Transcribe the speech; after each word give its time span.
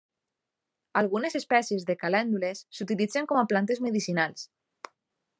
Algunes 1.01 1.35
espècies 1.39 1.85
de 1.89 1.95
calèndules 2.03 2.63
s'utilitzen 2.77 3.27
com 3.33 3.41
a 3.43 3.47
plantes 3.53 3.83
medicinals. 3.89 4.47